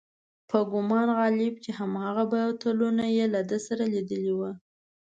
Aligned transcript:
په 0.49 0.57
ګومان 0.71 1.07
غالب 1.19 1.53
چې 1.63 1.71
هماغه 1.79 2.23
بوتلونه 2.31 3.05
یې 3.15 3.25
له 3.33 3.41
ده 3.49 3.57
سره 3.67 3.83
لیدلي 3.93 4.33
و. 4.37 4.41